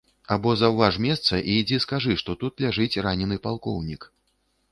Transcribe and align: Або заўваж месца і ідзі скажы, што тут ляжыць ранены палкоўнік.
Або 0.35 0.53
заўваж 0.61 0.95
месца 1.05 1.41
і 1.41 1.51
ідзі 1.63 1.77
скажы, 1.85 2.17
што 2.23 2.37
тут 2.43 2.53
ляжыць 2.65 3.01
ранены 3.09 3.37
палкоўнік. 3.47 4.09